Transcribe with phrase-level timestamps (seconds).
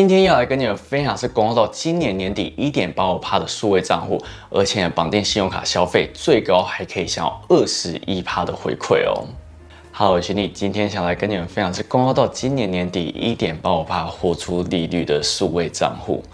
[0.00, 9.26] 今天要来跟你们分享是公告到今年年底一点八五趴的数位账户，而且绑定信用卡消费最高还可以享有二十一趴的回馈哦。
[9.92, 16.24] 好，我是你，今天想来跟你们分享是公告到今年年底一点八五趴活出利率的数位账户。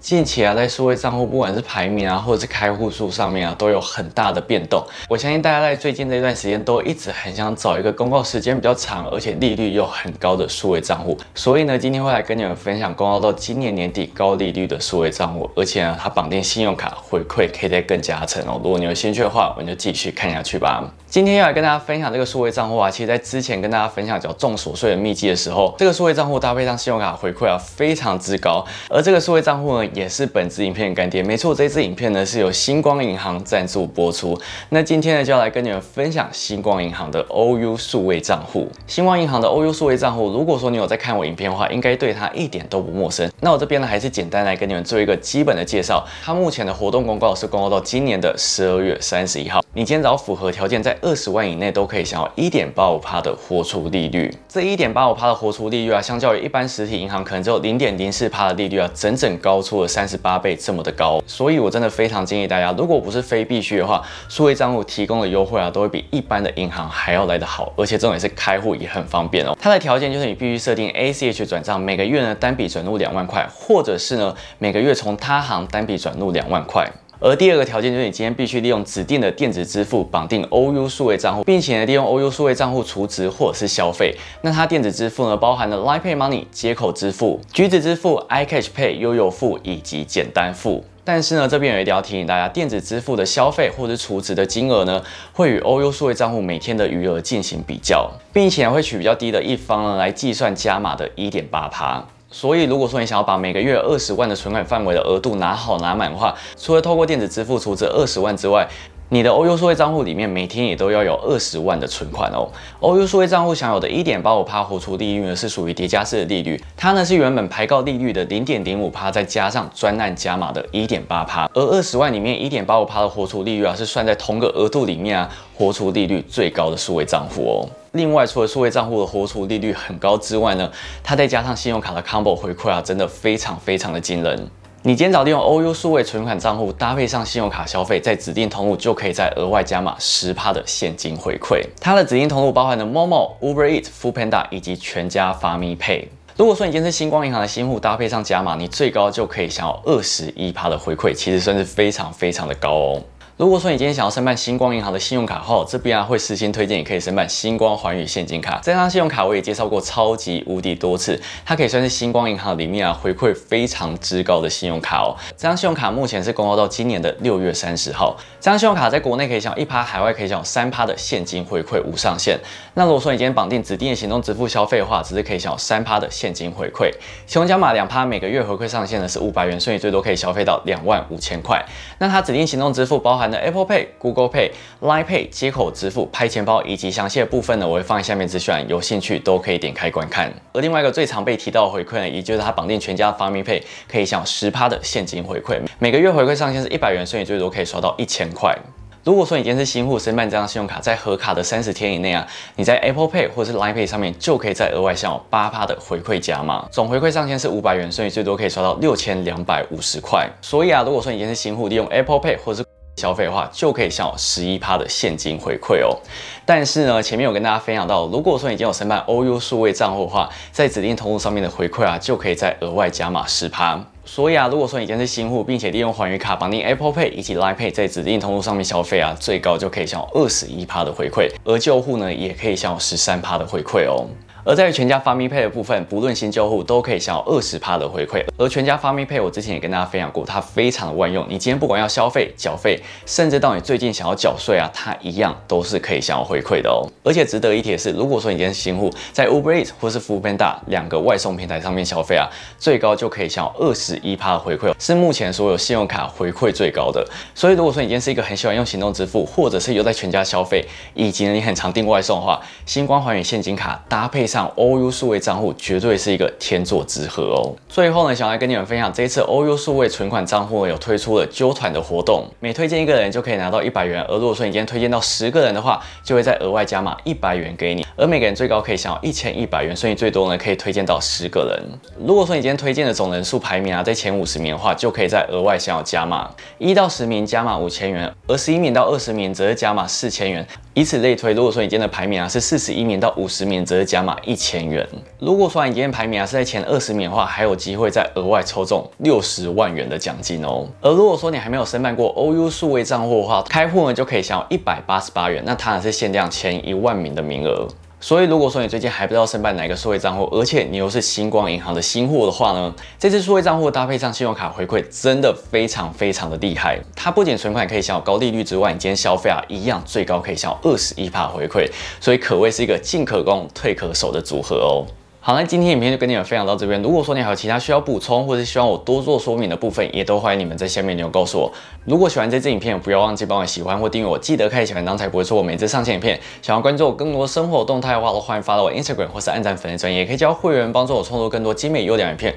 [0.00, 4.82] 近期啊，在数位账户不管是排名啊，或者是开户数上面啊，都有很大的变动。
[5.08, 11.18] 我相信大家在最近这段时间都一直很想找一个公告时间比较长，而且利率又很高的数位账户。
[11.34, 18.60] 所以呢，今天会来跟你们分享公告到今年年底高利率的数位账户，而且呢，它绑定信用卡回馈可以再更加成哦。
[18.62, 20.88] 如果你有兴趣的话，我们就继续看下去吧。
[21.08, 28.64] 今天要来跟大家分享这个数位账户啊，其实在之前跟大家分享叫重琐碎的秘籍的时候，这个数位账户搭配上信用卡回馈啊，非常之高。
[28.88, 31.22] 而这个数位账户呢，也是本支影片的干爹。
[31.22, 34.38] 没错，这支影片呢是由星光银行赞助播出。
[34.70, 38.68] 那今天呢，就要来跟你们分享星光银行的 OU 数位账户。
[38.86, 43.30] 星光银行的 OU 数位账户，如果说你有在看我影片的话，应该对它一点都不陌生。
[43.40, 46.06] 那我这边呢，还是简单来跟你们做一个基本的介绍。
[46.24, 49.62] 它目前的活动公告是公告到今年的十二月三十一号。
[49.78, 54.28] 你今天只要符合条件，在二十万以内都可以享有一点八五趴的活出利率。
[54.48, 61.22] 这一点八五趴的活出利率啊，相较于一般实体银行可能只有零点零四趴的利率啊，整整高出了三十八倍这么的高。
[61.28, 67.72] 所以我真的非常建议大家，如果不是非必须的话，数位账户提供的优惠啊，都会比一般的银行还要来得好。
[67.76, 69.56] 而且重点是开户也很方便哦。
[69.62, 76.84] 它的条件就是你必须设定 ACH 转账，每个月呢单笔转入两万块，或者是呢每个月从他行单笔转入两万块。
[77.20, 84.14] 而第二个条件就是你今天必须利用指定的电子支付绑定 OU 数位账户，并且呢利用 OU 数位账户储值或者是消费。
[84.42, 90.84] 那它电子支付呢包含了 Line Pay Money 接口支付、橘子支付、iCash Pay 悠游付以及简单付。
[91.02, 95.02] 但是呢这边有一点要提醒大家，电子支付的消费或者是储值的金额呢
[95.32, 102.06] 会与 OU 数位账户每天的余额进行比较，并且会取比较低的一方呢来计算加码的一点八趴。
[102.30, 108.68] 所以，如果说你想要把每个月二十万的存款范围的额度拿好拿满的话，除了透过电子支付储值二十万之外，
[109.10, 112.46] 你的 OU 数位账户里面每天也都要有二十万的存款哦。
[112.80, 127.66] OU 数位账户享有的一点八五趴活出利率呢，是属于叠加式的利率，它呢是原本排告利率的零点零五趴，再加上专案加码的一点八趴，而二十万里面一点八五趴的活出利率啊，是算在同个额度里面啊，活出利率最高的数位账户哦。
[127.92, 130.70] 另外，除了数位账户的活出利率很高之外呢，
[131.02, 134.46] 它再加上信用卡的 combo 回馈啊，真的非常非常的惊人。
[134.82, 141.60] 你今天早利用 OU 数位存款账户搭配上信用卡消费，在指定通路就可以再额外加码十趴的现金回馈。
[141.80, 146.06] 它的指定通路包含了 Momo、Uber Eat、Foodpanda 以及全家 f a m i Pay。
[146.36, 153.02] 如果说你今天是星光银行的新户，搭配上加码，你最高就可以享有二十一趴的回馈，其实算是非常非常的高哦。
[153.38, 158.58] 如果说你今天想要申办星光银行的信用卡后，这边啊会私心推荐你可以申办星光环宇现金卡。
[158.60, 165.14] 这张信用卡我也介绍过超级无敌多次，它可以算是星光银行里面啊回馈非常之高的信用卡哦。
[165.36, 168.16] 这张信用卡目前是公告到今年的六月三十号。
[168.40, 172.36] 这张信用卡在国内可以享一趴，海外可以享三趴的现金回馈无上限。
[172.74, 176.90] 那如果说你今天绑定指定的行动支付消费的话，只是可以享三趴的现金回馈。
[177.24, 181.64] 其中加码两趴，每个月回馈上限呢是五百元，所以最多可以消费到两万五千块。
[182.00, 183.27] 那它指定行动支付包含。
[183.30, 184.50] 的 Apple Pay、Google Pay、
[184.80, 190.32] Line Pay 接口支付、拍钱包以及详细的部分呢，我会放在下面资讯，有兴趣都可以点开观看。
[190.52, 198.56] 而另外一个最常被提到的回馈呢，也就是它绑定全家 Family Pay 可以享十趴的现金回馈，每个月回馈上限是一百元，所以最多可以刷到一千块。
[199.04, 210.28] 如果说你今天是新户申办这张信用卡，在核卡的三十天以内啊，你在 Apple Pay 或是 Line Pay 上面就可以再额外享有八趴的回馈加码，总回馈上限是五百元，所以最多可以刷到六千两百五十块。
[210.42, 212.62] 所以啊，如果说你今天是新户，利用 Apple Pay 或是
[212.98, 215.96] 消费的话，就可以享有十一趴的现金回馈哦。
[216.44, 223.80] 但是呢，前面有跟大家分享到，如果说已经有申办 OU 数位账户的话，在指定通路上面的回馈啊，就可以再额外加码十趴。
[224.04, 234.06] 所以啊，如果说你今天是新户，并且利用环宇卡绑定 Apple Pay 以及 Line Pay 在指定通路上面消费啊，最高就可以享有二十一趴的回馈，而旧户呢，也可以享有十三趴的回馈哦。
[234.48, 238.24] 而在于全家 Family Pay 的部分，不论新旧户都可以享有二十趴的回馈。
[238.38, 241.22] 而全家 Family Pay 我之前也跟大家分享过，它非常的万用。
[241.28, 246.80] 你今天不管要消费、缴费，甚至到你最近想要缴税啊，它一样都是可以享有回馈的哦。
[247.04, 252.26] 而且值得一提的是，如果说你今天是新户，在 Uber Eats 或是 Foodpanda 两个外送平台上面消费啊，
[252.58, 257.06] 最高就可以享有二十一趴的回馈，是目前所有信用卡回馈最高的。
[257.34, 264.37] 所以如果说你今天是一个很喜欢用行动支付，或者是有在全家消费，以及你很常订外送的话，星光环宇现金卡搭配上。
[264.38, 267.50] 上 OU 数位账户绝对是一个天作之合哦。
[267.68, 282.06] 最后呢，想来跟你们分享，这一次 OU 数位存款账户有推出了揪团的活动，每推荐一个人就可以拿到一百元，而如果说你今天推荐到十个人的话，就会再额外加码一百元给你，而每个人最高可以享有一千一百元，所以最多呢可以推荐到十个人。
[282.06, 290.46] 如果说你今天推荐的总人数排名啊在前五十名的话，就可以再额外享有加码，一到十名加码五千元，而十一名到二十名则是加码四千元。
[290.74, 294.86] 以此类推，如果说你今天的排名啊是四十一名到五十名，则是加码一千元。
[295.18, 300.66] 如果说你今天排名啊是在前二十名的话，还有机会再额外抽中六十万元的奖金哦。
[300.82, 307.66] 而如果说你还没有申办过 OU 数位账户的话，开户呢就可以享有一百八十八元，那它呢是限量前一万名的名额。
[308.00, 316.78] 所以，如果说你最近还不知道申办哪个数位账户，而且你又是星光银行的新户的话呢，这次数位账户搭配上信用卡回馈，真的非常非常的厉害。
[316.94, 321.68] 它不仅存款可以享有高利率之外，你今天消费啊，一样最高可以享有二十一帕回馈，
[322.00, 324.86] 所以可谓是一个进可攻、退可守的组合哦。
[325.20, 326.80] 好，那今天影片就跟你们分享到这边。
[326.80, 331.52] 如果说你还有其他需要补充，或者是希望我多做说明的部分，也都欢迎你们在下面留言告诉我。
[331.84, 336.18] 如果喜欢这支影片，不要忘记帮我喜欢或订阅我，记得开启小铃铛才不会错过每次上线影片。
[336.40, 342.34] 想要关注我更多生活动态的话，都欢迎发到我 Instagram 或是按赞粉丝专页，也可以交会员帮助我创作更多精美优良影片。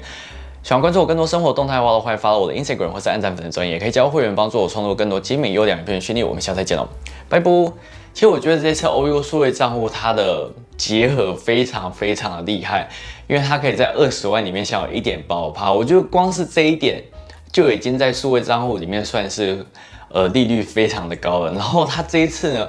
[0.62, 6.00] 想要关注我更多生活动态的话，都欢迎发到我的 Instagram 或是按赞粉丝专页，也可以交会员帮助我创作更多精美优良影片。
[6.00, 6.88] 训练我们下次再见喽，
[7.28, 8.01] 拜拜。
[8.14, 12.88] 其实我觉得这次 OU 数位账户它的结合非常非常的厉害，
[13.26, 17.02] 因为它可以在二十万里面享有一点八五趴，我觉得光是这一点
[17.50, 19.64] 就已经在数位账户里面算是
[20.10, 21.52] 呃利率非常的高了。
[21.52, 22.68] 然后它这一次呢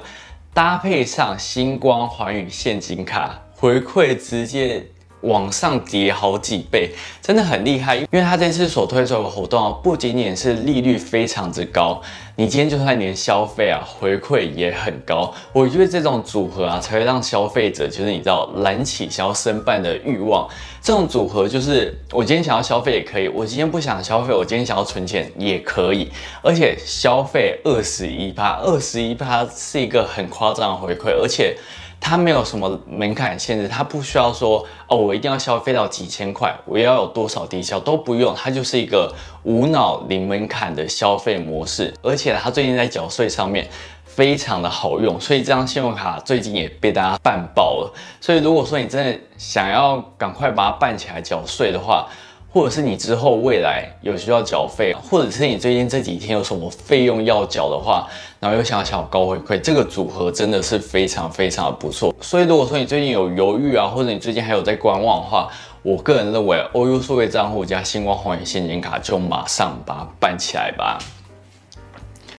[0.52, 4.86] 搭配上星光环宇现金卡回馈，直接。
[5.24, 6.90] 往上叠好几倍，
[7.20, 7.96] 真的很厉害。
[7.96, 12.00] 因为它这次所推出的活动啊不仅仅是利率非常之高，
[12.36, 15.32] 你今天就算连消费啊回馈也很高。
[15.52, 20.48] 我觉得这种组合啊，才会让消费者就是你知道燃起想要申办的欲望。
[20.80, 26.10] 这种组合就是我今天想要消费也可以，我今天不想消费，我今天想要存钱也可以。
[26.42, 31.56] 而且消费二十一趴，二十一趴是一个很夸张的回馈，而且。
[32.06, 39.10] 它没有什么门槛限制，它不需要说哦，我一定要消费到几千块，我要有多少低消都不用，它就是一个
[39.42, 41.94] 无脑零门槛的消费模式。
[42.02, 43.66] 而且它最近在缴税上面
[44.04, 47.90] 非常的好用，所以这张信用卡最近也被大家办爆了。
[48.20, 52.06] 所以如果说你真的想要赶快把它办起来缴税的话，
[52.54, 58.06] 或者是你之后未来有需要缴费，或者是你最近这几天有什么费用要缴的话，
[58.38, 62.14] 然后又想要想高回馈，这个组合真的是非常非常的不错。
[62.20, 65.50] 所以如果说你最近有犹豫啊，或者你最近还有在观望的话，
[65.82, 70.96] 我个人认为 OU 数位账户加星光红眼现金卡就马上把它办起来吧。